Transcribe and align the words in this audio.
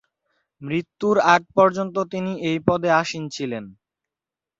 মৃত্যুর 0.61 1.15
আগ 1.33 1.41
পর্যন্ত 1.57 1.95
তিনি 2.13 2.31
এই 2.49 2.57
পদে 2.67 2.89
আসীন 3.01 3.23
ছিলেন। 3.35 3.63